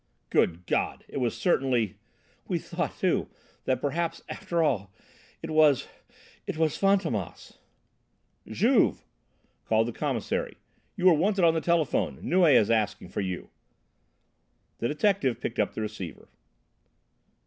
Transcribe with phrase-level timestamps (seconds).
[0.31, 1.05] "Good God!
[1.07, 1.93] It was certainly"
[2.47, 3.29] "We thought, too
[3.65, 4.91] that perhaps after all
[5.43, 5.87] it was
[6.47, 7.59] it was Fantômas!"
[8.47, 9.05] "Juve!"
[9.63, 10.57] called the Commissary.
[10.97, 12.17] "You are wanted on the telephone.
[12.23, 13.51] Neuilly is asking for you."
[14.79, 16.27] The detective picked up the receiver.